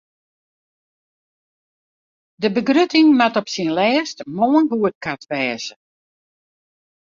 De 2.43 2.51
begrutting 2.57 3.07
moat 3.19 3.35
op 3.41 3.47
syn 3.55 3.71
lêst 3.79 4.17
moarn 4.37 4.65
goedkard 4.71 5.21
wêze. 5.31 5.73